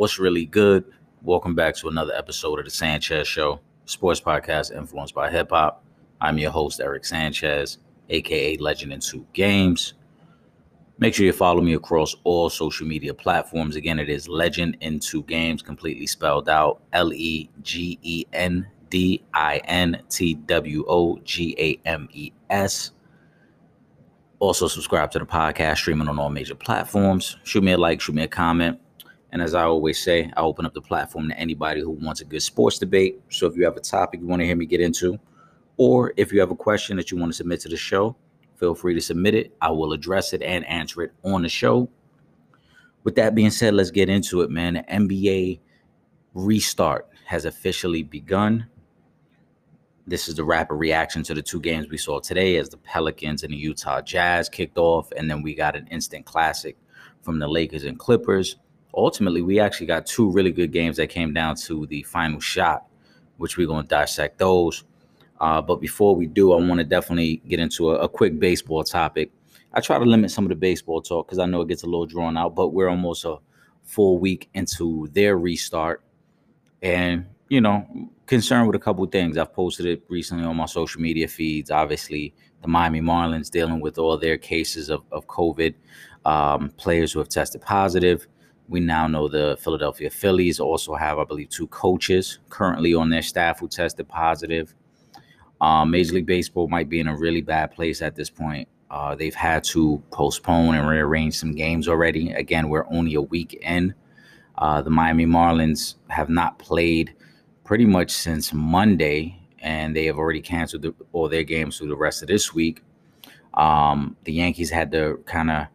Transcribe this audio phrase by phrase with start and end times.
[0.00, 0.86] What's really good?
[1.20, 5.84] Welcome back to another episode of the Sanchez Show, sports podcast influenced by hip hop.
[6.22, 7.76] I'm your host, Eric Sanchez,
[8.08, 9.92] aka Legend in Two Games.
[10.96, 13.76] Make sure you follow me across all social media platforms.
[13.76, 18.66] Again, it is Legend in Two Games, completely spelled out L E G E N
[18.88, 22.92] D I N T W O G A M E S.
[24.38, 27.36] Also, subscribe to the podcast, streaming on all major platforms.
[27.44, 28.80] Shoot me a like, shoot me a comment.
[29.32, 32.24] And as I always say, I open up the platform to anybody who wants a
[32.24, 33.20] good sports debate.
[33.28, 35.18] So if you have a topic you want to hear me get into,
[35.76, 38.16] or if you have a question that you want to submit to the show,
[38.56, 39.56] feel free to submit it.
[39.60, 41.88] I will address it and answer it on the show.
[43.04, 44.74] With that being said, let's get into it, man.
[44.74, 45.60] The NBA
[46.34, 48.66] restart has officially begun.
[50.06, 53.44] This is the rapid reaction to the two games we saw today as the Pelicans
[53.44, 55.12] and the Utah Jazz kicked off.
[55.16, 56.76] And then we got an instant classic
[57.22, 58.56] from the Lakers and Clippers
[58.94, 62.86] ultimately, we actually got two really good games that came down to the final shot,
[63.36, 64.84] which we're going to dissect those.
[65.40, 68.84] Uh, but before we do, I want to definitely get into a, a, quick baseball
[68.84, 69.32] topic.
[69.72, 71.86] I try to limit some of the baseball talk because I know it gets a
[71.86, 73.38] little drawn out, but we're almost a
[73.82, 76.02] full week into their restart.
[76.82, 77.86] And, you know,
[78.26, 79.38] concerned with a couple things.
[79.38, 81.70] I've posted it recently on my social media feeds.
[81.70, 85.74] Obviously, the Miami Marlins dealing with all their cases of, of COVID,
[86.24, 88.26] um, players who have tested positive.
[88.70, 93.20] We now know the Philadelphia Phillies also have, I believe, two coaches currently on their
[93.20, 94.76] staff who tested positive.
[95.60, 98.68] Um, Major League Baseball might be in a really bad place at this point.
[98.88, 102.30] Uh, they've had to postpone and rearrange some games already.
[102.30, 103.92] Again, we're only a week in.
[104.56, 107.12] Uh, the Miami Marlins have not played
[107.64, 111.96] pretty much since Monday, and they have already canceled the, all their games through the
[111.96, 112.84] rest of this week.
[113.54, 115.66] Um, the Yankees had to kind of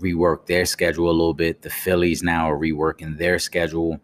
[0.00, 1.62] rework their schedule a little bit.
[1.62, 4.00] The Phillies now are reworking their schedule.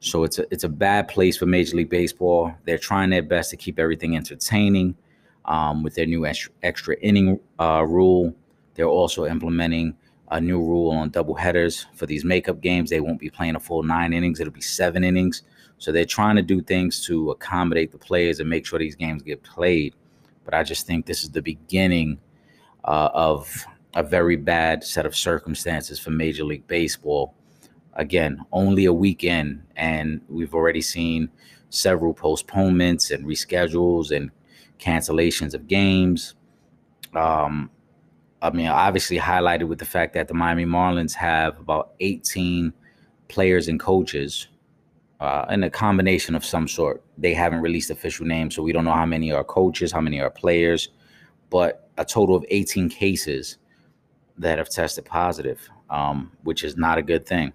[0.00, 2.54] So it's a it's a bad place for Major League Baseball.
[2.64, 4.96] They're trying their best to keep everything entertaining
[5.44, 8.34] um, with their new extra, extra inning uh, rule.
[8.74, 9.96] They're also implementing
[10.30, 12.90] a new rule on double headers for these makeup games.
[12.90, 15.42] They won't be playing a full nine innings; it'll be seven innings.
[15.78, 19.22] So they're trying to do things to accommodate the players and make sure these games
[19.22, 19.94] get played.
[20.44, 22.18] But I just think this is the beginning
[22.84, 23.64] uh, of
[23.98, 27.34] a very bad set of circumstances for Major League Baseball.
[27.94, 31.28] Again, only a weekend, and we've already seen
[31.70, 34.30] several postponements and reschedules and
[34.78, 36.36] cancellations of games.
[37.12, 37.70] Um,
[38.40, 42.72] I mean, obviously highlighted with the fact that the Miami Marlins have about 18
[43.26, 44.46] players and coaches
[45.18, 47.02] uh, in a combination of some sort.
[47.18, 50.20] They haven't released official names, so we don't know how many are coaches, how many
[50.20, 50.90] are players,
[51.50, 53.58] but a total of 18 cases
[54.38, 57.52] that have tested positive, um, which is not a good thing.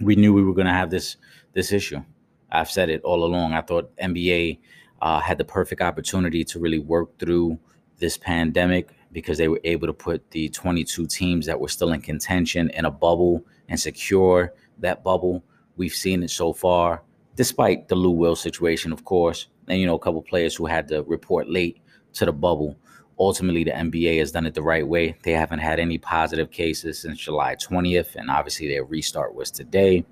[0.00, 1.16] We knew we were going to have this
[1.52, 2.02] this issue.
[2.50, 3.54] I've said it all along.
[3.54, 4.58] I thought NBA
[5.02, 7.58] uh, had the perfect opportunity to really work through
[7.98, 12.00] this pandemic because they were able to put the 22 teams that were still in
[12.00, 15.44] contention in a bubble and secure that bubble.
[15.76, 17.02] We've seen it so far,
[17.34, 20.88] despite the Lou Will situation, of course, and you know a couple players who had
[20.88, 21.80] to report late
[22.14, 22.76] to the bubble
[23.20, 25.14] ultimately the NBA has done it the right way.
[25.22, 30.06] They haven't had any positive cases since July 20th, and obviously their restart was today.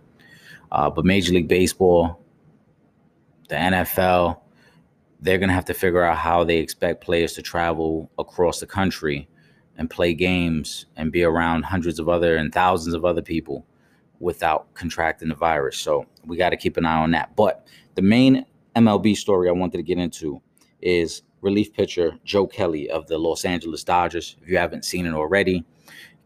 [0.70, 2.20] Uh, but Major League Baseball,
[3.48, 4.38] the NFL,
[5.20, 8.66] they're going to have to figure out how they expect players to travel across the
[8.66, 9.26] country
[9.78, 13.64] and play games and be around hundreds of other and thousands of other people
[14.20, 15.78] without contracting the virus.
[15.78, 17.34] So we got to keep an eye on that.
[17.36, 18.44] But the main
[18.76, 20.42] MLB story I wanted to get into
[20.82, 24.36] is relief pitcher Joe Kelly of the Los Angeles Dodgers.
[24.42, 25.64] If you haven't seen it already,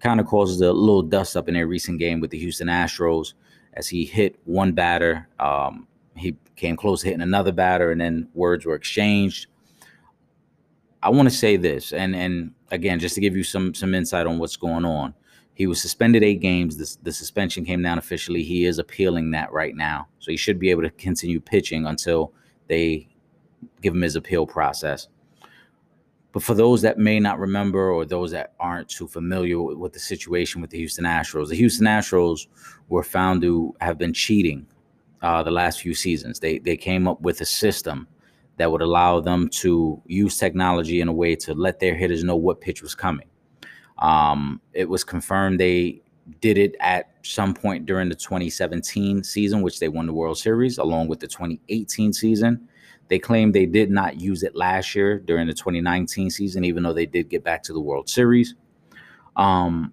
[0.00, 3.34] kind of causes a little dust up in their recent game with the Houston Astros
[3.74, 5.28] as he hit one batter.
[5.38, 5.86] Um,
[6.16, 9.46] he came close to hitting another batter, and then words were exchanged.
[11.02, 14.26] I want to say this, and and again, just to give you some some insight
[14.26, 15.14] on what's going on.
[15.54, 16.76] He was suspended eight games.
[16.78, 18.42] The, the suspension came down officially.
[18.42, 22.32] He is appealing that right now, so he should be able to continue pitching until
[22.68, 23.08] they
[23.80, 25.08] give him his appeal process.
[26.32, 29.98] But for those that may not remember or those that aren't too familiar with the
[29.98, 32.46] situation with the Houston Astros, the Houston Astros
[32.88, 34.66] were found to have been cheating
[35.20, 36.40] uh, the last few seasons.
[36.40, 38.08] They they came up with a system
[38.56, 42.36] that would allow them to use technology in a way to let their hitters know
[42.36, 43.28] what pitch was coming.
[43.98, 46.02] Um, it was confirmed they
[46.40, 50.78] did it at some point during the 2017 season, which they won the World Series,
[50.78, 52.68] along with the 2018 season.
[53.12, 56.94] They claim they did not use it last year during the 2019 season, even though
[56.94, 58.54] they did get back to the World Series.
[59.36, 59.92] Um,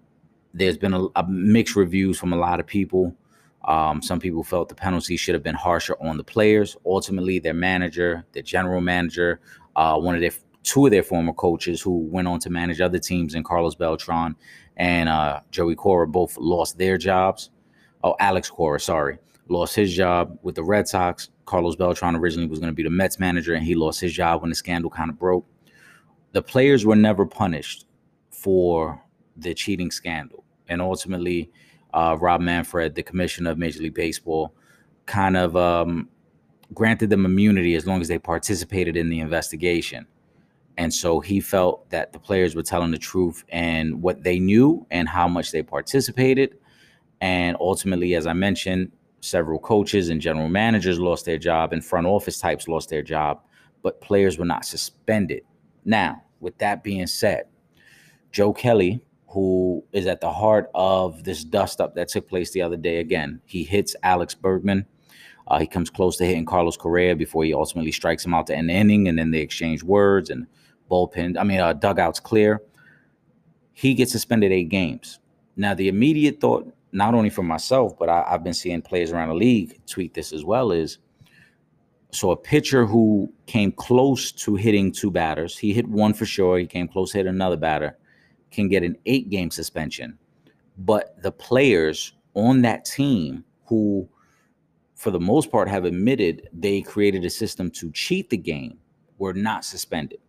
[0.53, 3.13] there's been a, a mixed reviews from a lot of people.
[3.65, 6.77] Um, some people felt the penalty should have been harsher on the players.
[6.85, 9.41] Ultimately, their manager, their general manager,
[9.75, 10.31] uh, one of their
[10.63, 14.33] two of their former coaches who went on to manage other teams in Carlos Beltran
[14.77, 17.49] and uh, Joey Cora both lost their jobs.
[18.01, 19.17] Oh, Alex Cora, sorry,
[19.49, 21.31] lost his job with the Red Sox.
[21.49, 24.41] Carlos Beltran originally was going to be the Mets manager, and he lost his job
[24.41, 25.47] when the scandal kind of broke.
[26.31, 27.87] The players were never punished
[28.29, 29.01] for
[29.35, 31.49] the cheating scandal, and ultimately,
[31.91, 34.53] uh, Rob Manfred, the commissioner of Major League Baseball,
[35.07, 36.07] kind of um,
[36.75, 40.05] granted them immunity as long as they participated in the investigation.
[40.77, 44.85] And so he felt that the players were telling the truth and what they knew
[44.91, 46.55] and how much they participated.
[47.21, 52.07] And ultimately, as I mentioned, several coaches and general managers lost their job and front
[52.07, 53.41] office types lost their job,
[53.81, 55.43] but players were not suspended.
[55.85, 57.43] Now, with that being said,
[58.31, 62.61] Joe Kelly, who is at the heart of this dust up that took place the
[62.61, 64.85] other day, again, he hits Alex Bregman.
[65.47, 68.55] Uh, he comes close to hitting Carlos Correa before he ultimately strikes him out to
[68.55, 70.45] end the inning, and then they exchange words and
[70.89, 72.61] bullpen, I mean, uh, dugouts clear.
[73.73, 75.19] He gets suspended eight games.
[75.55, 79.29] Now, the immediate thought, not only for myself, but I, I've been seeing players around
[79.29, 80.97] the league tweet this as well, is
[82.11, 86.57] so a pitcher who came close to hitting two batters, he hit one for sure,
[86.57, 87.97] he came close to hit another batter,
[88.51, 90.17] can get an eight game suspension.
[90.77, 94.07] But the players on that team who,
[94.95, 98.79] for the most part, have admitted they created a system to cheat the game
[99.19, 100.19] were not suspended.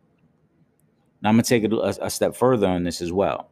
[1.23, 3.50] Now I'm gonna take it a, a, step further on this as well.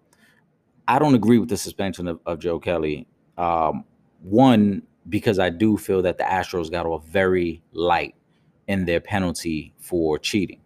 [0.88, 3.06] I don't agree with the suspension of, of Joe Kelly.
[3.36, 3.84] Um,
[4.22, 8.14] one, because I do feel that the Astros got off very light
[8.66, 10.60] in their penalty for cheating.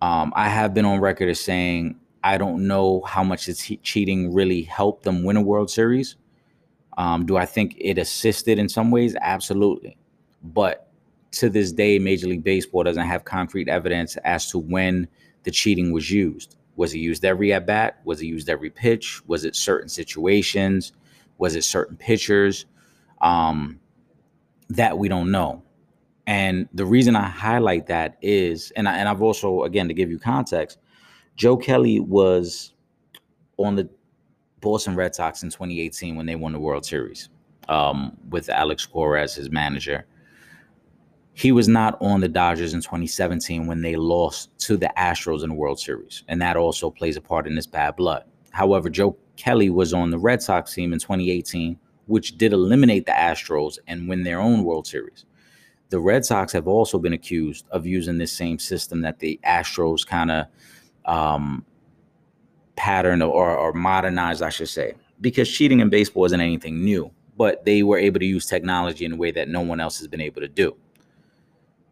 [0.00, 4.32] Um, I have been on record as saying I don't know how much the cheating
[4.32, 6.16] really helped them win a World Series.
[6.96, 9.16] Um, do I think it assisted in some ways?
[9.20, 9.96] Absolutely.
[10.42, 10.88] But
[11.32, 15.08] to this day, Major League Baseball doesn't have concrete evidence as to when
[15.42, 16.56] the cheating was used.
[16.78, 17.98] Was it used every at bat?
[18.04, 19.20] Was it used every pitch?
[19.26, 20.92] Was it certain situations?
[21.36, 22.66] Was it certain pitchers?
[23.20, 23.80] Um,
[24.68, 25.64] that we don't know.
[26.28, 30.08] And the reason I highlight that is, and, I, and I've also, again, to give
[30.08, 30.78] you context,
[31.34, 32.74] Joe Kelly was
[33.56, 33.90] on the
[34.60, 37.28] Boston Red Sox in 2018 when they won the World Series
[37.68, 40.06] um, with Alex Cora as his manager.
[41.38, 45.50] He was not on the Dodgers in 2017 when they lost to the Astros in
[45.50, 48.24] the World Series, and that also plays a part in this bad blood.
[48.50, 53.12] However, Joe Kelly was on the Red Sox team in 2018, which did eliminate the
[53.12, 55.26] Astros and win their own World Series.
[55.90, 60.04] The Red Sox have also been accused of using this same system that the Astros
[60.04, 60.46] kind of
[61.04, 61.64] um,
[62.74, 67.64] pattern or, or modernized, I should say, because cheating in baseball isn't anything new, but
[67.64, 70.20] they were able to use technology in a way that no one else has been
[70.20, 70.76] able to do.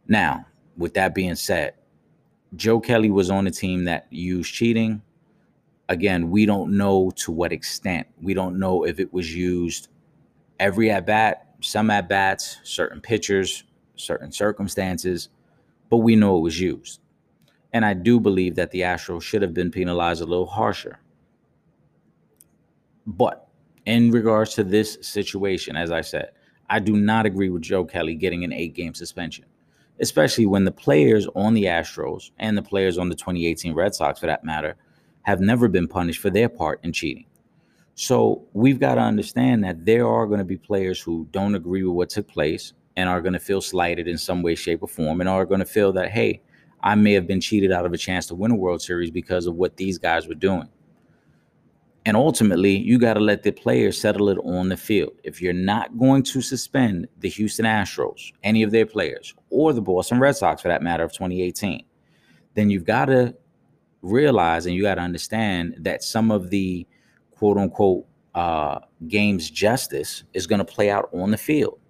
[0.08, 1.75] Now, with that being said,
[2.55, 5.03] Joe Kelly was on a team that used cheating.
[5.88, 8.06] Again, we don't know to what extent.
[8.20, 9.88] We don't know if it was used
[10.58, 13.64] every at bat, some at bats, certain pitchers,
[13.97, 15.29] certain circumstances,
[15.91, 17.00] but we know it was used.
[17.73, 20.99] And I do believe that the Astros should have been penalized a little harsher.
[23.06, 23.49] But
[23.85, 26.31] in regards to this situation, as I said,
[26.69, 29.44] I do not agree with Joe Kelly getting an eight game suspension
[30.00, 34.20] especially when the players on the Astros and the players on the 2018 Red Sox,
[34.20, 34.76] for that matter,
[35.22, 37.26] have never been punished for their part in cheating.
[37.94, 41.82] So we've got to understand that there are going to be players who don't agree
[41.82, 44.88] with what took place and are going to feel slighted in some way, shape, or
[44.88, 46.43] form, and are going to feel that, hey,
[46.82, 49.46] I may have been cheated out of a chance to win a World Series because
[49.46, 50.69] of what these guys were doing.
[52.06, 55.15] And ultimately, you got to let the players settle it on the field.
[55.25, 59.82] If you're not going to suspend the Houston Astros, any of their players, or the
[59.82, 61.84] Boston Red Sox for that matter of 2018,
[62.55, 63.34] then you've got to
[64.03, 66.86] realize and you got to understand that some of the
[67.32, 71.81] quote unquote uh, game's justice is going to play out on the field.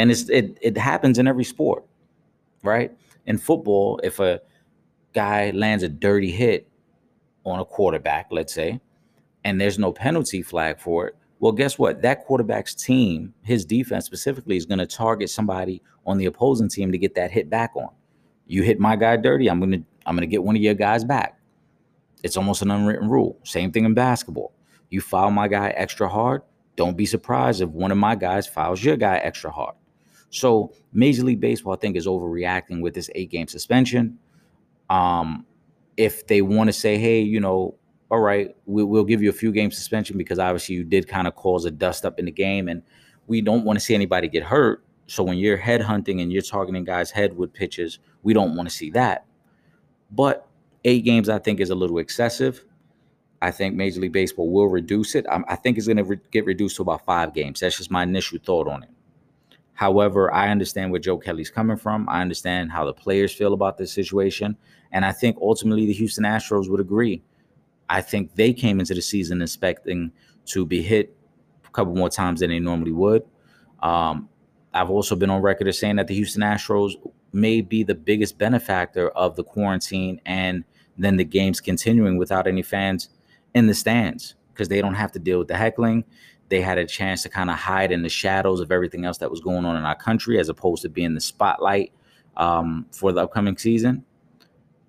[0.00, 1.84] And it's, it, it happens in every sport,
[2.64, 2.90] right?
[3.26, 4.40] In football, if a
[5.12, 6.68] guy lands a dirty hit
[7.44, 8.80] on a quarterback, let's say,
[9.44, 12.00] and there's no penalty flag for it, well, guess what?
[12.02, 16.90] That quarterback's team, his defense specifically, is going to target somebody on the opposing team
[16.92, 17.90] to get that hit back on.
[18.46, 21.38] You hit my guy dirty, I'm gonna I'm gonna get one of your guys back.
[22.22, 23.38] It's almost an unwritten rule.
[23.44, 24.52] Same thing in basketball.
[24.90, 26.42] You foul my guy extra hard.
[26.76, 29.74] Don't be surprised if one of my guys fouls your guy extra hard.
[30.30, 34.18] So Major League Baseball, I think, is overreacting with this eight game suspension.
[34.90, 35.46] Um,
[35.96, 37.76] if they want to say, hey, you know,
[38.10, 41.26] all right, we, will give you a few game suspension because obviously you did kind
[41.26, 42.68] of cause a dust up in the game.
[42.68, 42.82] And
[43.26, 44.84] we don't want to see anybody get hurt.
[45.06, 48.68] So when you're head hunting and you're targeting guys' head with pitches, we don't want
[48.68, 49.26] to see that.
[50.10, 50.46] But
[50.84, 52.64] eight games, I think, is a little excessive.
[53.42, 55.26] I think Major League Baseball will reduce it.
[55.28, 57.60] I, think it's going to re- get reduced to about five games.
[57.60, 58.88] That's just my initial thought on it.
[59.74, 62.08] However, I understand where Joe Kelly's coming from.
[62.08, 64.56] I understand how the players feel about this situation.
[64.92, 67.22] And I think ultimately the Houston Astros would agree.
[67.88, 70.12] I think they came into the season expecting
[70.46, 71.16] to be hit
[71.66, 73.22] a couple more times than they normally would.
[73.82, 74.28] Um,
[74.72, 76.94] I've also been on record as saying that the Houston Astros
[77.32, 80.64] may be the biggest benefactor of the quarantine and
[80.96, 83.08] then the games continuing without any fans
[83.54, 86.04] in the stands because they don't have to deal with the heckling.
[86.48, 89.30] They had a chance to kind of hide in the shadows of everything else that
[89.30, 91.92] was going on in our country as opposed to being the spotlight
[92.36, 94.04] um, for the upcoming season.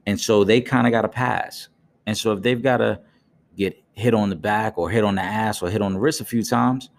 [0.05, 1.69] And so they kind of got a pass.
[2.05, 2.99] And so if they've got to
[3.55, 6.21] get hit on the back or hit on the ass or hit on the wrist
[6.21, 6.89] a few times,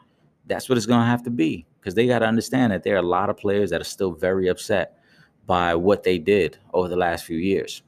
[0.46, 2.94] that's what it's going to have to be because they got to understand that there
[2.94, 4.98] are a lot of players that are still very upset
[5.46, 7.82] by what they did over the last few years.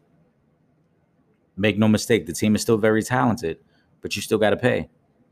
[1.56, 3.58] Make no mistake, the team is still very talented,
[4.00, 4.88] but you still got to pay.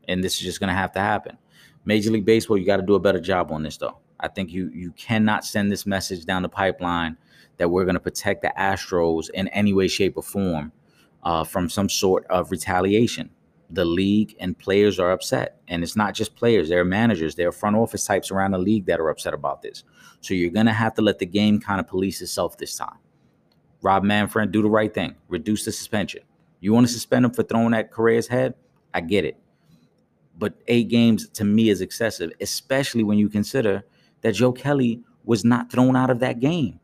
[0.09, 1.37] And this is just going to have to happen.
[1.85, 3.99] Major League Baseball, you got to do a better job on this, though.
[4.19, 7.17] I think you you cannot send this message down the pipeline
[7.57, 10.71] that we're going to protect the Astros in any way, shape, or form
[11.23, 13.29] uh, from some sort of retaliation.
[13.69, 17.49] The league and players are upset, and it's not just players; there are managers, there
[17.49, 19.83] are front office types around the league that are upset about this.
[20.21, 22.97] So you're going to have to let the game kind of police itself this time.
[23.81, 25.15] Rob Manfred, do the right thing.
[25.27, 26.21] Reduce the suspension.
[26.59, 28.55] You want to suspend him for throwing at Correa's head?
[28.93, 29.37] I get it.
[30.37, 33.83] But eight games to me is excessive, especially when you consider
[34.21, 36.79] that Joe Kelly was not thrown out of that game.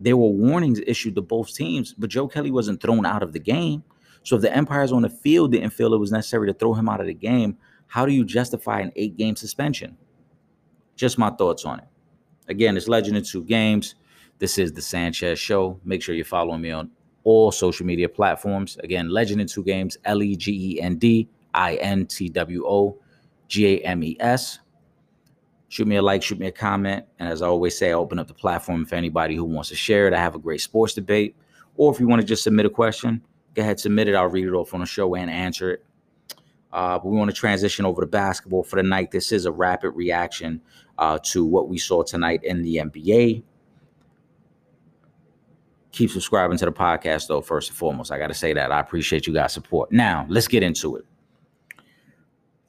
[0.00, 3.38] There were warnings issued to both teams, but Joe Kelly wasn't thrown out of the
[3.38, 3.84] game.
[4.22, 6.88] So if the umpires on the field didn't feel it was necessary to throw him
[6.88, 9.96] out of the game, how do you justify an eight game suspension?
[10.96, 11.86] Just my thoughts on it.
[12.48, 13.94] Again, it's Legend in Two Games.
[14.38, 15.78] This is the Sanchez Show.
[15.84, 16.90] Make sure you're following me on
[17.24, 18.78] all social media platforms.
[18.82, 22.64] Again, Legend in Two Games, L E G E N D I N T W
[22.66, 22.98] O
[23.48, 24.60] G A M E S.
[25.70, 27.04] Shoot me a like, shoot me a comment.
[27.20, 29.76] And as I always say, I open up the platform for anybody who wants to
[29.76, 30.12] share it.
[30.12, 31.36] I have a great sports debate.
[31.76, 33.22] Or if you want to just submit a question,
[33.54, 34.16] go ahead, submit it.
[34.16, 35.84] I'll read it off on the show and answer it.
[36.72, 39.12] Uh, but we want to transition over to basketball for the night.
[39.12, 40.60] This is a rapid reaction
[40.98, 43.44] uh, to what we saw tonight in the NBA.
[45.92, 48.10] Keep subscribing to the podcast, though, first and foremost.
[48.10, 48.72] I got to say that.
[48.72, 49.92] I appreciate you guys' support.
[49.92, 51.04] Now, let's get into it.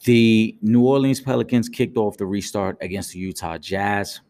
[0.03, 4.21] The New Orleans Pelicans kicked off the restart against the Utah Jazz.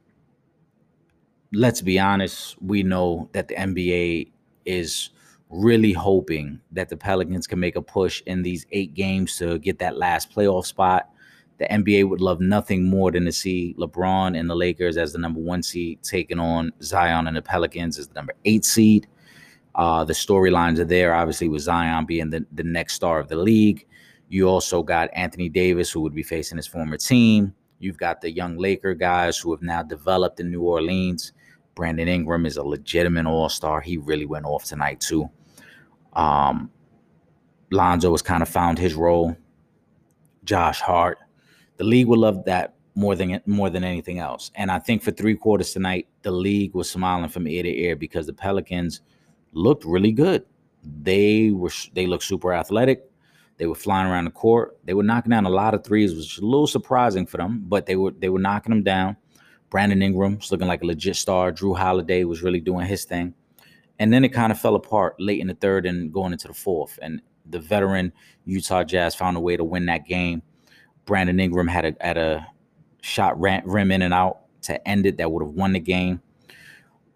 [1.53, 4.31] Let's be honest, we know that the NBA
[4.65, 5.11] is
[5.49, 9.79] really hoping that the Pelicans can make a push in these eight games to get
[9.79, 11.09] that last playoff spot.
[11.57, 15.19] The NBA would love nothing more than to see LeBron and the Lakers as the
[15.19, 19.07] number one seed taking on Zion and the Pelicans as the number eight seed.
[19.75, 23.37] Uh, the storylines are there, obviously, with Zion being the, the next star of the
[23.37, 23.85] league.
[24.31, 27.53] You also got Anthony Davis, who would be facing his former team.
[27.79, 31.33] You've got the young Laker guys who have now developed in New Orleans.
[31.75, 33.81] Brandon Ingram is a legitimate all star.
[33.81, 35.29] He really went off tonight, too.
[36.13, 36.71] Um,
[37.71, 39.35] Lonzo has kind of found his role.
[40.45, 41.17] Josh Hart.
[41.75, 44.49] The league would love that more than more than anything else.
[44.55, 47.97] And I think for three quarters tonight, the league was smiling from ear to ear
[47.97, 49.01] because the Pelicans
[49.51, 50.45] looked really good.
[51.01, 53.10] They were they looked super athletic.
[53.61, 54.79] They were flying around the court.
[54.85, 57.63] They were knocking down a lot of threes, which was a little surprising for them,
[57.67, 59.17] but they were they were knocking them down.
[59.69, 61.51] Brandon Ingram was looking like a legit star.
[61.51, 63.35] Jrue Holiday was really doing his thing.
[63.99, 66.55] And then it kind of fell apart late in the third and going into the
[66.55, 66.97] fourth.
[67.03, 68.11] And the veteran
[68.45, 70.41] Utah Jazz found a way to win that game.
[71.05, 72.47] Brandon Ingram had a, had a
[73.03, 76.19] shot rim in and out to end it that would have won the game.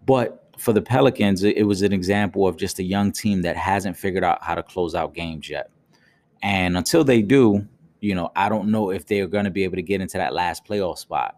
[0.06, 3.96] But for the Pelicans, it was an example of just a young team that hasn't
[3.96, 5.70] figured out how to close out games yet.
[6.42, 7.66] And until they do,
[8.00, 10.34] you know, I don't know if they're going to be able to get into that
[10.34, 11.36] last playoff spot.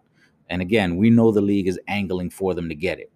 [0.50, 3.10] And again, we know the league is angling for them to get it.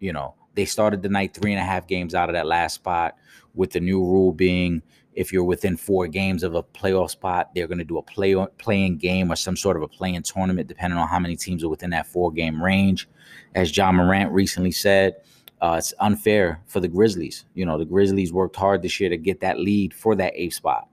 [0.00, 2.74] You know, they started the night three and a half games out of that last
[2.74, 3.16] spot,
[3.54, 4.82] with the new rule being
[5.18, 8.36] if you're within four games of a playoff spot, they're going to do a play
[8.58, 11.68] play-in game or some sort of a play-in tournament, depending on how many teams are
[11.68, 13.08] within that four game range.
[13.56, 15.16] As Ja Morant recently said,
[15.60, 17.46] uh, it's unfair for the Grizzlies.
[17.54, 20.54] You know, the Grizzlies worked hard this year to get that lead for that eighth
[20.54, 20.88] spot.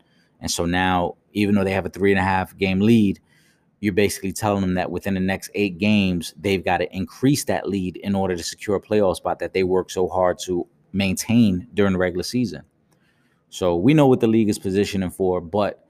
[0.46, 3.20] And so now, even though they have a three and a half game lead,
[3.80, 7.68] you're basically telling them that within the next eight games, they've got to increase that
[7.68, 11.68] lead in order to secure a playoff spot that they worked so hard to maintain
[11.74, 12.62] during the regular season.
[13.50, 15.84] So we know what the league is positioning for, but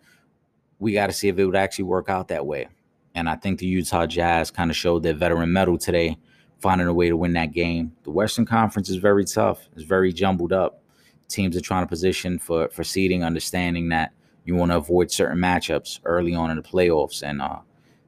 [0.80, 2.70] we got to see if it would actually work out that way.
[3.14, 6.18] And I think the Utah Jazz kind of showed their veteran mettle today,
[6.62, 7.92] finding a way to win that game.
[8.04, 9.68] The Western Conference is very tough.
[9.76, 10.82] It's very jumbled up.
[11.28, 14.14] Teams are trying to position for for seeding, understanding that
[14.46, 17.24] you want to avoid certain matchups early on in the playoffs.
[17.24, 17.60] And uh,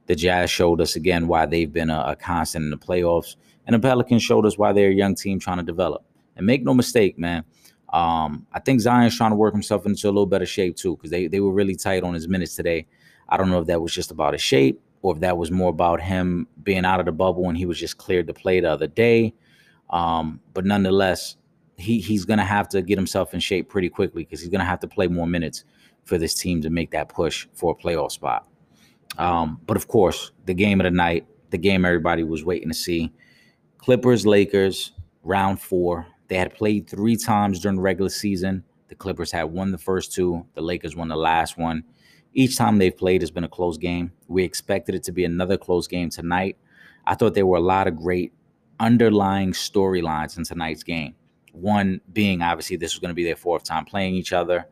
[0.05, 3.73] the Jazz showed us again why they've been a, a constant in the playoffs, and
[3.73, 6.03] the Pelicans showed us why they're a young team trying to develop.
[6.37, 7.43] And make no mistake, man.
[7.91, 11.09] Um, I think Zion's trying to work himself into a little better shape too, because
[11.09, 12.85] they, they were really tight on his minutes today.
[13.27, 15.69] I don't know if that was just about his shape or if that was more
[15.69, 18.71] about him being out of the bubble and he was just cleared to play the
[18.71, 19.33] other day.
[19.89, 21.37] Um, but nonetheless,
[21.77, 24.79] he he's gonna have to get himself in shape pretty quickly because he's gonna have
[24.81, 25.63] to play more minutes
[26.07, 28.47] for this team to make that push for a playoff spot.
[29.17, 32.73] Um, but of course, the game of the night, the game everybody was waiting to
[32.73, 33.11] see.
[33.77, 36.07] Clippers, Lakers, round four.
[36.27, 38.63] They had played three times during the regular season.
[38.89, 41.83] The Clippers had won the first two, the Lakers won the last one.
[42.33, 44.11] Each time they've played has been a close game.
[44.27, 46.57] We expected it to be another close game tonight.
[47.05, 48.33] I thought there were a lot of great
[48.79, 51.15] underlying storylines in tonight's game.
[51.51, 54.67] One being obviously this was going to be their fourth time playing each other.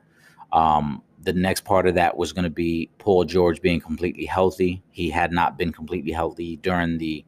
[0.55, 4.81] Um, the next part of that was going to be Paul George being completely healthy.
[4.91, 7.25] He had not been completely healthy during the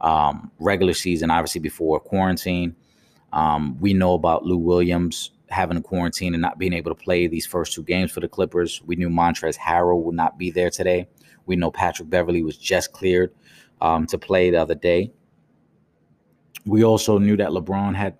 [0.00, 2.76] um, regular season, obviously before quarantine.
[3.32, 7.26] Um, we know about Lou Williams having a quarantine and not being able to play
[7.26, 8.80] these first two games for the Clippers.
[8.86, 11.08] We knew Montrezl Harrell would not be there today.
[11.46, 13.32] We know Patrick Beverley was just cleared
[13.80, 15.10] um, to play the other day.
[16.64, 18.18] We also knew that LeBron had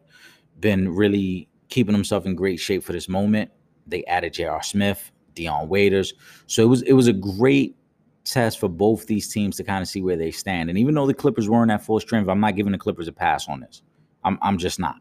[0.59, 3.50] been really keeping himself in great shape for this moment.
[3.88, 4.62] They added J.R.
[4.62, 6.14] Smith, Dion Waiters,
[6.47, 7.76] so it was it was a great
[8.25, 10.68] test for both these teams to kind of see where they stand.
[10.68, 13.12] And even though the Clippers weren't at full strength, I'm not giving the Clippers a
[13.12, 13.83] pass on this.
[14.25, 14.97] I'm I'm just not.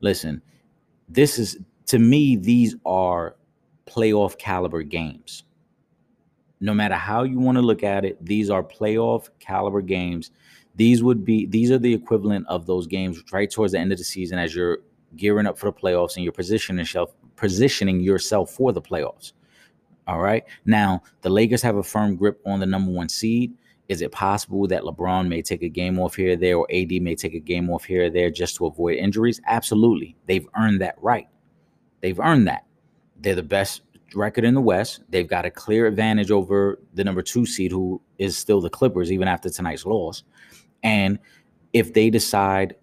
[0.00, 0.42] Listen,
[1.08, 3.36] this is to me these are
[3.86, 5.44] playoff caliber games.
[6.60, 10.30] No matter how you want to look at it, these are playoff caliber games.
[10.76, 13.98] These would be these are the equivalent of those games right towards the end of
[13.98, 14.78] the season as you're
[15.16, 19.32] gearing up for the playoffs and you're positioning yourself positioning yourself for the playoffs.
[20.06, 20.44] All right.
[20.64, 23.52] Now, the Lakers have a firm grip on the number one seed.
[23.88, 26.92] Is it possible that LeBron may take a game off here or there, or AD
[27.02, 29.40] may take a game off here or there just to avoid injuries?
[29.48, 30.14] Absolutely.
[30.26, 31.26] They've earned that right.
[32.00, 32.64] They've earned that.
[33.20, 33.82] They're the best
[34.14, 35.02] record in the West.
[35.08, 39.10] They've got a clear advantage over the number two seed, who is still the Clippers,
[39.10, 40.22] even after tonight's loss.
[40.84, 41.18] And
[41.72, 42.76] if they decide,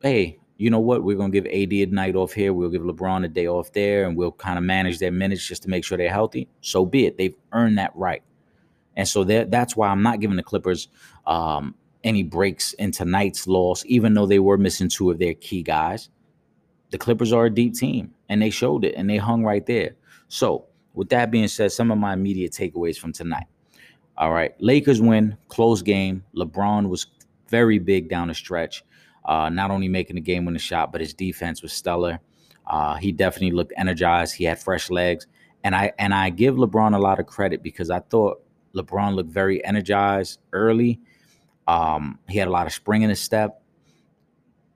[0.00, 3.24] hey, you know what, we're to give AD a night off here, we'll give LeBron
[3.24, 5.96] a day off there, and we'll kind of manage their minutes just to make sure
[5.96, 7.16] they're healthy, so be it.
[7.16, 8.22] They've earned that right.
[8.94, 10.88] And so that's why I'm not giving the Clippers
[11.26, 15.62] um, any breaks in tonight's loss, even though they were missing two of their key
[15.62, 16.10] guys.
[16.90, 19.96] The Clippers are a deep team, and they showed it, and they hung right there.
[20.28, 23.46] So, with that being said, some of my immediate takeaways from tonight.
[24.18, 26.22] All right, Lakers win, close game.
[26.36, 27.06] LeBron was
[27.48, 28.84] very big down the stretch,
[29.24, 32.20] uh, not only making the game win the shot, but his defense was stellar.
[32.66, 34.34] Uh, he definitely looked energized.
[34.34, 35.26] He had fresh legs,
[35.64, 38.40] and I and I give LeBron a lot of credit because I thought
[38.74, 41.00] LeBron looked very energized early.
[41.66, 43.62] Um, he had a lot of spring in his step.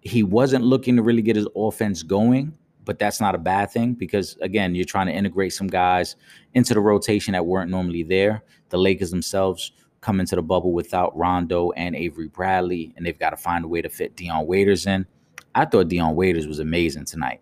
[0.00, 3.94] He wasn't looking to really get his offense going, but that's not a bad thing
[3.94, 6.16] because again, you're trying to integrate some guys
[6.52, 8.42] into the rotation that weren't normally there.
[8.68, 9.72] The Lakers themselves
[10.04, 13.68] come into the bubble without Rondo and Avery Bradley, and they've got to find a
[13.68, 15.06] way to fit Dion Waiters in.
[15.54, 17.40] I thought Dion Waiters was amazing tonight.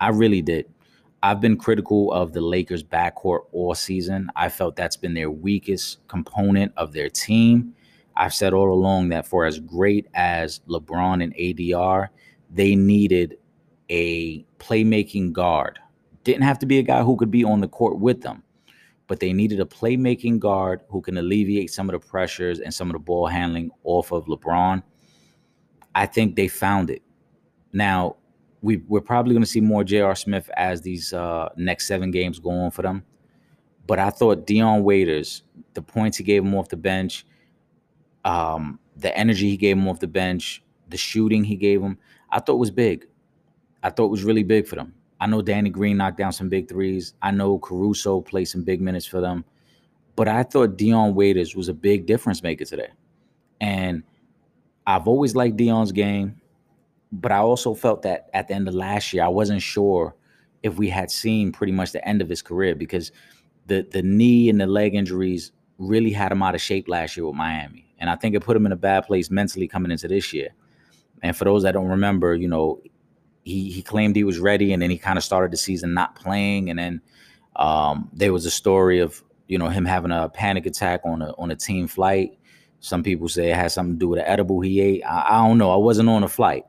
[0.00, 0.66] I really did.
[1.22, 4.28] I've been critical of the Lakers backcourt all season.
[4.34, 7.74] I felt that's been their weakest component of their team.
[8.16, 12.08] I've said all along that for as great as LeBron and ADR,
[12.50, 13.38] they needed
[13.88, 15.78] a playmaking guard.
[16.24, 18.42] Didn't have to be a guy who could be on the court with them,
[19.10, 22.88] but they needed a playmaking guard who can alleviate some of the pressures and some
[22.90, 24.80] of the ball handling off of LeBron.
[25.96, 27.02] I think they found it.
[27.72, 28.14] Now,
[28.62, 30.14] we we're probably going to see more J.R.
[30.14, 33.02] Smith as these uh, next seven games go on for them.
[33.84, 35.42] But I thought Dion Waiters,
[35.74, 37.26] the points he gave him off the bench,
[38.24, 41.98] um, the energy he gave him off the bench, the shooting he gave him,
[42.30, 43.08] I thought was big.
[43.82, 44.94] I thought was really big for them.
[45.20, 47.14] I know Danny Green knocked down some big threes.
[47.20, 49.44] I know Caruso played some big minutes for them.
[50.16, 52.88] But I thought Dion Waiters was a big difference maker today.
[53.60, 54.02] And
[54.86, 56.40] I've always liked Dion's game
[57.12, 60.14] but I also felt that at the end of last year, I wasn't sure
[60.62, 63.10] if we had seen pretty much the end of his career because
[63.66, 67.26] the the knee and the leg injuries really had him out of shape last year
[67.26, 70.08] with Miami, and I think it put him in a bad place mentally coming into
[70.08, 70.50] this year.
[71.22, 72.80] And for those that don't remember, you know,
[73.44, 76.14] he he claimed he was ready, and then he kind of started the season not
[76.16, 77.00] playing, and then
[77.56, 81.32] um, there was a story of you know him having a panic attack on a
[81.38, 82.38] on a team flight
[82.80, 85.02] Some people say it has something to do with the edible he ate.
[85.04, 85.70] I, I don't know.
[85.72, 86.64] I wasn't on a flight,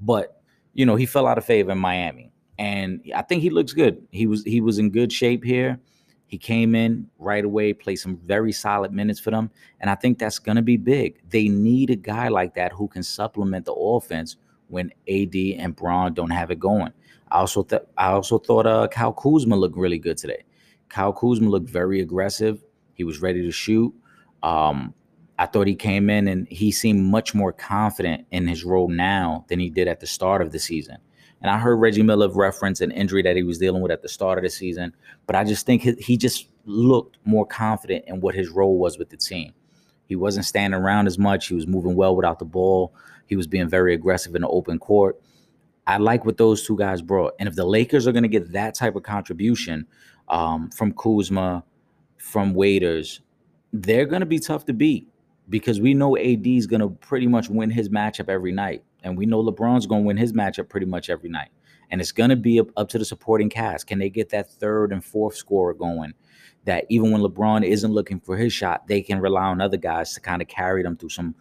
[0.00, 0.40] but
[0.74, 4.06] you know, he fell out of favor in Miami, and I think he looks good.
[4.10, 5.80] He was he was in good shape here.
[6.26, 10.18] He came in right away, played some very solid minutes for them, and I think
[10.18, 11.20] that's going to be big.
[11.30, 14.36] They need a guy like that who can supplement the offense
[14.74, 16.92] when AD and Bron don't have it going.
[17.30, 20.44] I also th- I also thought uh, Kyle Kuzma looked really good today.
[20.88, 22.62] Kyle Kuzma looked very aggressive.
[22.92, 23.94] He was ready to shoot.
[24.42, 24.92] Um,
[25.38, 29.44] I thought he came in and he seemed much more confident in his role now
[29.48, 30.98] than he did at the start of the season.
[31.40, 34.08] And I heard Reggie Miller reference an injury that he was dealing with at the
[34.08, 34.94] start of the season,
[35.26, 39.10] but I just think he just looked more confident in what his role was with
[39.10, 39.52] the team.
[40.06, 41.48] He wasn't standing around as much.
[41.48, 42.94] He was moving well without the ball.
[43.26, 45.20] He was being very aggressive in the open court.
[45.86, 47.34] I like what those two guys brought.
[47.38, 49.86] And if the Lakers are going to get that type of contribution
[50.28, 51.62] um, from Kuzma,
[52.16, 53.20] from Waiters,
[53.72, 55.08] they're going to be tough to beat
[55.50, 58.82] because we know AD is going to pretty much win his matchup every night.
[59.02, 61.50] And we know LeBron's going to win his matchup pretty much every night.
[61.90, 63.86] And it's going to be up, up to the supporting cast.
[63.86, 66.14] Can they get that third and fourth scorer going?
[66.64, 70.14] That even when LeBron isn't looking for his shot, they can rely on other guys
[70.14, 71.34] to kind of carry them through some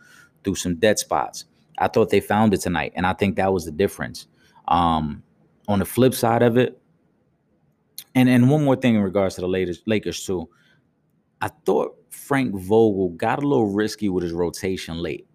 [0.43, 1.45] through some dead spots.
[1.83, 4.27] I thought they found it tonight, and I think that was the difference.
[4.69, 5.21] Um,
[5.67, 6.81] on the flip side of it,
[8.15, 10.47] and and one more thing in regards to the Lakers, Lakers too,
[11.41, 15.27] I thought Frank Vogel got a little risky with his rotation late.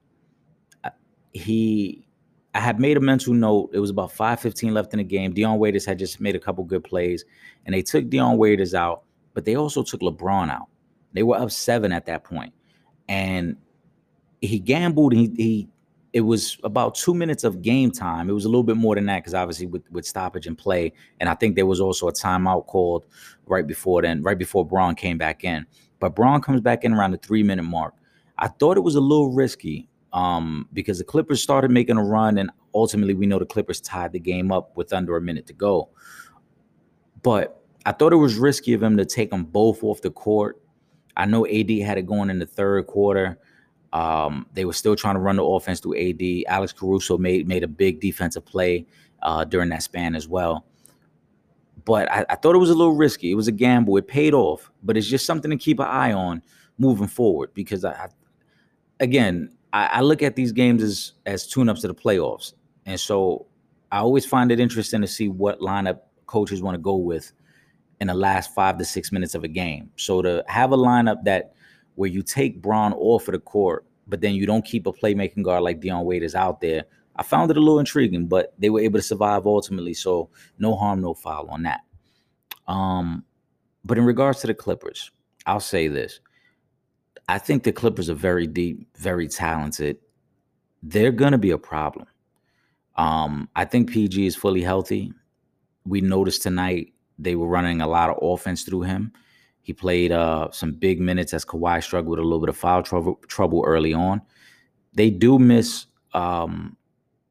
[1.34, 2.08] He,
[2.54, 3.70] I had made a mental note.
[3.74, 5.34] It was about 5:15 left in the game.
[5.34, 7.26] Dion Waiters had just made a couple good plays,
[7.66, 9.02] and they took Dion Waiters out,
[9.34, 10.68] but they also took LeBron out.
[11.12, 12.54] They were up seven at that point,
[13.06, 13.56] and
[14.40, 15.12] he gambled.
[15.12, 15.68] He, he
[16.12, 18.30] it was about two minutes of game time.
[18.30, 20.92] It was a little bit more than that because obviously with, with stoppage and play,
[21.20, 23.06] and I think there was also a timeout called
[23.46, 25.66] right before then, right before Bron came back in.
[26.00, 27.94] But Bron comes back in around the three minute mark.
[28.38, 32.38] I thought it was a little risky um, because the Clippers started making a run,
[32.38, 35.52] and ultimately we know the Clippers tied the game up with under a minute to
[35.52, 35.90] go.
[37.22, 40.60] But I thought it was risky of him to take them both off the court.
[41.16, 43.38] I know AD had it going in the third quarter.
[43.92, 46.22] Um, they were still trying to run the offense through AD.
[46.46, 48.86] Alex Caruso made made a big defensive play
[49.22, 50.64] uh, during that span as well
[51.88, 53.30] but I, I, thought it was a little risky.
[53.30, 53.96] It was a gamble.
[53.96, 56.42] It paid off, but it's just something to keep an eye on
[56.76, 58.08] moving forward because I, I
[59.00, 62.52] again, I, I, look at these games as as tune-ups to the playoffs,
[62.84, 63.46] and so
[63.90, 67.32] I always find it interesting to see what lineup coaches want to go with
[68.02, 69.90] in the last five to six minutes of a game.
[69.96, 71.54] So to have a lineup that
[71.98, 75.42] where you take Bron off of the court, but then you don't keep a playmaking
[75.42, 76.84] guard like Dion Waiters out there
[77.18, 79.92] I found it a little intriguing, but they were able to survive ultimately.
[79.92, 81.80] So no harm, no foul on that.
[82.68, 83.24] Um,
[83.84, 85.10] but in regards to the Clippers,
[85.44, 86.20] I'll say this.
[87.28, 89.98] I think the Clippers are very deep, very talented.
[90.82, 92.06] They're gonna be a problem.
[92.96, 95.12] Um, I think PG is fully healthy.
[95.84, 99.12] We noticed tonight they were running a lot of offense through him.
[99.68, 102.82] He played uh, some big minutes as Kawhi struggled with a little bit of foul
[102.82, 104.22] trouble, trouble early on.
[104.94, 106.74] They do miss um,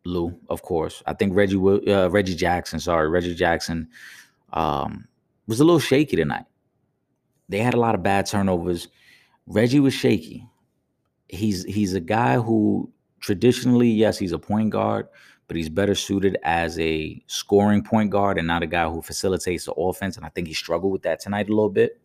[0.06, 1.02] Lou, of course.
[1.08, 3.90] I think Reggie uh, Reggie Jackson, sorry, Reggie Jackson,
[4.54, 5.08] um,
[5.48, 6.46] was a little shaky tonight.
[7.50, 8.88] They had a lot of bad turnovers.
[9.48, 10.48] Reggie was shaky.
[11.30, 15.08] He's he's a guy who traditionally, yes, he's a point guard,
[15.48, 19.66] but he's better suited as a scoring point guard and not a guy who facilitates
[19.66, 20.18] the offense.
[20.18, 22.00] And I think he struggled with that tonight a little bit.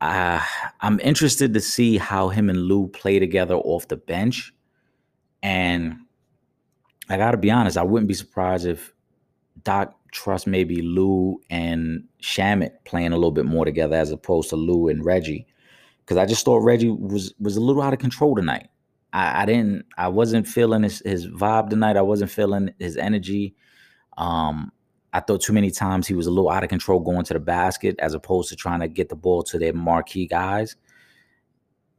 [0.00, 0.40] Uh,
[0.80, 4.52] I'm interested to see how him and Lou play together off the bench
[5.42, 5.96] and
[7.08, 8.92] I got to be honest, I wouldn't be surprised if
[9.62, 14.56] Doc trusts maybe Lou and Shamet playing a little bit more together as opposed to
[14.56, 15.46] Lou and Reggie.
[16.00, 18.68] Because I just thought Reggie was was a little out of control tonight.
[19.12, 21.96] I, I didn't I wasn't feeling his, his vibe tonight.
[21.96, 23.54] I wasn't feeling his energy.
[24.16, 24.72] Um,
[25.12, 27.40] I thought too many times he was a little out of control going to the
[27.40, 30.76] basket as opposed to trying to get the ball to their marquee guys.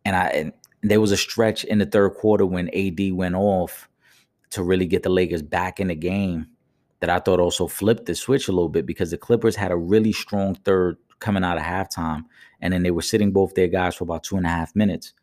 [0.05, 3.89] And I and there was a stretch in the third quarter when AD went off
[4.51, 6.47] to really get the Lakers back in the game
[6.99, 9.77] that I thought also flipped the switch a little bit because the Clippers had a
[9.77, 12.25] really strong third coming out of halftime,
[12.61, 15.13] and then they were sitting both their guys for about two and a half minutes,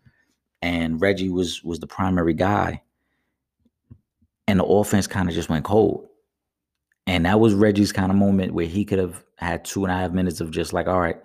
[0.62, 2.82] and Reggie was was the primary guy,
[4.46, 6.06] and the offense kind of just went cold,
[7.06, 9.96] and that was Reggie's kind of moment where he could have had two and a
[9.96, 11.20] half minutes of just like, all right,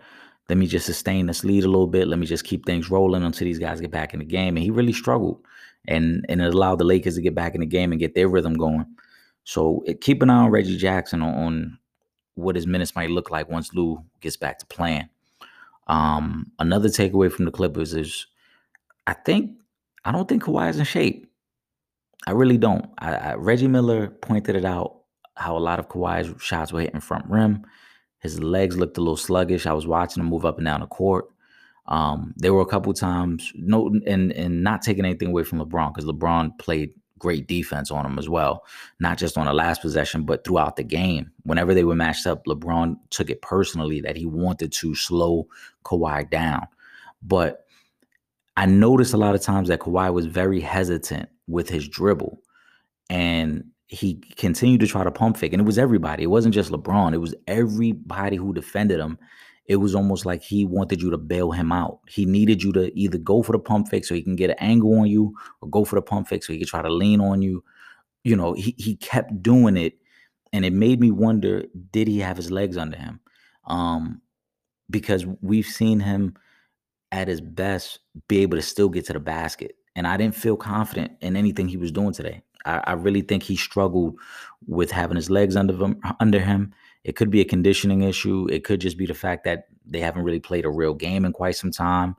[0.49, 2.07] let me just sustain this lead a little bit.
[2.07, 4.57] Let me just keep things rolling until these guys get back in the game.
[4.57, 5.41] And he really struggled,
[5.87, 8.27] and and it allowed the Lakers to get back in the game and get their
[8.27, 8.85] rhythm going.
[9.43, 11.77] So it, keep an eye on Reggie Jackson on, on,
[12.35, 15.09] what his minutes might look like once Lou gets back to playing.
[15.87, 18.27] Um, another takeaway from the Clippers is
[19.05, 19.51] I think
[20.05, 21.29] I don't think Kawhi is in shape.
[22.27, 22.85] I really don't.
[22.99, 25.00] I, I, Reggie Miller pointed it out
[25.41, 27.65] how a lot of Kawhi's shots were hitting front rim.
[28.19, 29.65] His legs looked a little sluggish.
[29.65, 31.25] I was watching him move up and down the court.
[31.87, 35.93] Um, there were a couple times, no, and and not taking anything away from LeBron
[35.93, 38.65] because LeBron played great defense on him as well,
[38.99, 41.31] not just on the last possession, but throughout the game.
[41.43, 45.47] Whenever they were matched up, LeBron took it personally that he wanted to slow
[45.85, 46.67] Kawhi down.
[47.21, 47.65] But
[48.57, 52.41] I noticed a lot of times that Kawhi was very hesitant with his dribble.
[53.09, 55.51] And he continued to try to pump fake.
[55.51, 56.23] And it was everybody.
[56.23, 57.13] It wasn't just LeBron.
[57.13, 59.19] It was everybody who defended him.
[59.65, 61.99] It was almost like he wanted you to bail him out.
[62.07, 64.55] He needed you to either go for the pump fake so he can get an
[64.59, 67.19] angle on you or go for the pump fake so he could try to lean
[67.19, 67.65] on you.
[68.23, 69.97] You know, he, he kept doing it.
[70.53, 73.19] And it made me wonder, did he have his legs under him?
[73.67, 74.21] Um,
[74.89, 76.35] because we've seen him
[77.11, 77.99] at his best
[78.29, 79.75] be able to still get to the basket.
[79.97, 82.41] And I didn't feel confident in anything he was doing today.
[82.65, 84.17] I, I really think he struggled
[84.67, 86.73] with having his legs under him, under him.
[87.03, 88.47] It could be a conditioning issue.
[88.51, 91.33] It could just be the fact that they haven't really played a real game in
[91.33, 92.15] quite some time.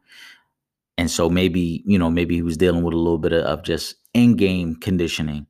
[0.99, 3.97] And so maybe, you know, maybe he was dealing with a little bit of just
[4.15, 5.47] in-game conditioning.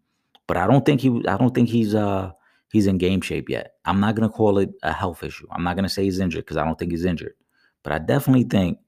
[0.47, 2.33] But I don't think he I don't think he's uh
[2.71, 3.75] he's in game shape yet.
[3.85, 5.47] I'm not gonna call it a health issue.
[5.51, 7.35] I'm not gonna say he's injured because I don't think he's injured.
[7.83, 8.79] But I definitely think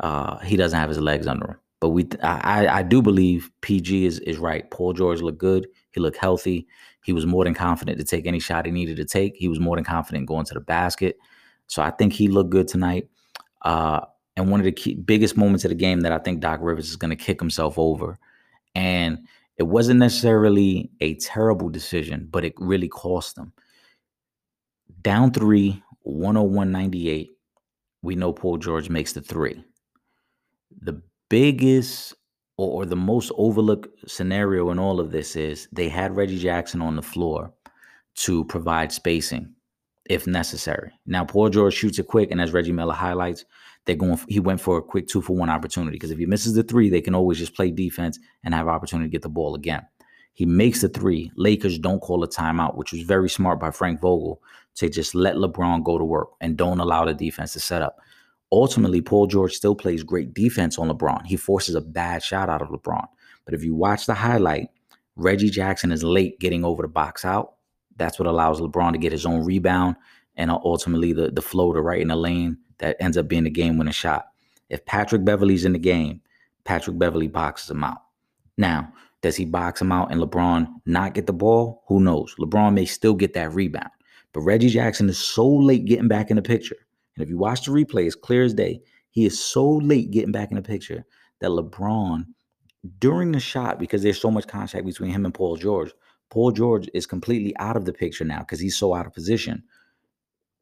[0.00, 1.56] uh, he doesn't have his legs under him.
[1.82, 4.70] But we, I, I do believe PG is is right.
[4.70, 5.66] Paul George looked good.
[5.90, 6.68] He looked healthy.
[7.02, 9.34] He was more than confident to take any shot he needed to take.
[9.34, 11.18] He was more than confident going to the basket.
[11.66, 13.08] So I think he looked good tonight.
[13.62, 14.02] Uh,
[14.36, 16.88] and one of the key, biggest moments of the game that I think Doc Rivers
[16.88, 18.16] is going to kick himself over.
[18.76, 23.52] And it wasn't necessarily a terrible decision, but it really cost them.
[25.00, 27.30] Down three, 101 98.
[28.02, 29.64] We know Paul George makes the three
[30.80, 32.14] the biggest
[32.58, 36.82] or, or the most overlooked scenario in all of this is they had Reggie Jackson
[36.82, 37.50] on the floor
[38.16, 39.54] to provide spacing
[40.10, 40.92] if necessary.
[41.06, 43.46] Now, Paul George shoots it quick, and as Reggie Miller highlights,
[43.86, 44.20] they're going.
[44.28, 46.90] He went for a quick two for one opportunity because if he misses the three,
[46.90, 49.86] they can always just play defense and have opportunity to get the ball again.
[50.34, 51.32] He makes the three.
[51.36, 54.42] Lakers don't call a timeout, which was very smart by Frank Vogel
[54.74, 57.96] to just let LeBron go to work and don't allow the defense to set up
[58.52, 61.26] ultimately, Paul George still plays great defense on LeBron.
[61.26, 63.06] He forces a bad shot out of LeBron.
[63.44, 64.68] But if you watch the highlight,
[65.16, 67.54] Reggie Jackson is late getting over the box out.
[67.96, 69.96] That's what allows LeBron to get his own rebound
[70.36, 73.78] and ultimately the, the floater right in the lane that ends up being the game
[73.78, 74.28] winning shot.
[74.70, 76.20] If Patrick Beverley's in the game,
[76.64, 78.02] Patrick Beverley boxes him out.
[78.56, 81.82] Now, does he box him out and LeBron not get the ball?
[81.88, 82.34] Who knows?
[82.38, 83.90] LeBron may still get that rebound.
[84.32, 86.76] But Reggie Jackson is so late getting back in the picture
[87.16, 88.80] and if you watch the replay, it's clear as day.
[89.10, 91.04] He is so late getting back in the picture
[91.40, 92.24] that LeBron,
[92.98, 95.92] during the shot, because there's so much contact between him and Paul George,
[96.30, 99.62] Paul George is completely out of the picture now because he's so out of position.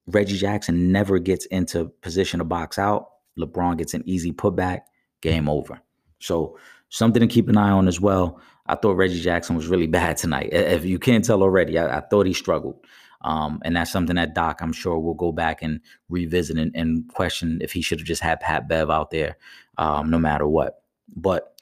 [0.08, 3.10] Reggie Jackson never gets into position to box out.
[3.38, 4.80] LeBron gets an easy putback,
[5.20, 5.80] game over.
[6.18, 6.58] So
[6.88, 8.40] something to keep an eye on as well.
[8.66, 10.48] I thought Reggie Jackson was really bad tonight.
[10.52, 12.84] If you can't tell already, I, I thought he struggled.
[13.22, 17.08] Um, and that's something that Doc, I'm sure, will go back and revisit and, and
[17.12, 19.36] question if he should have just had Pat Bev out there,
[19.78, 20.82] um, no matter what.
[21.14, 21.60] But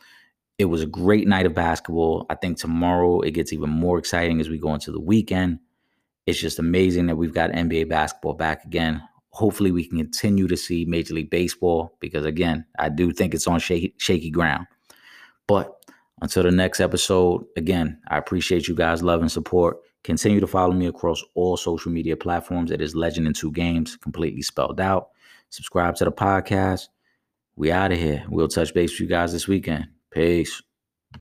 [0.59, 2.27] it was a great night of basketball.
[2.31, 5.61] I think tomorrow it gets even more exciting as we go into the weekend.
[6.27, 9.03] It's just amazing that we've got NBA basketball back again.
[9.31, 13.47] Hopefully, we can continue to see Major League Baseball because, again, I do think it's
[13.47, 14.66] on shaky, shaky ground.
[15.47, 15.73] But
[16.21, 19.79] until the next episode, again, I appreciate you guys' love and support.
[20.09, 22.71] Continue to follow me across all social media platforms.
[22.71, 25.11] It is Legend in Two Games, completely spelled out.
[25.51, 26.88] Subscribe to the podcast.
[27.57, 28.25] We out of here.
[28.31, 29.88] We'll touch base with you guys this weekend.
[30.11, 30.62] Peace.